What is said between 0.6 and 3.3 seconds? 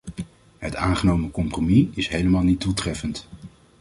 aangenomen compromis is helemaal niet doeltreffend.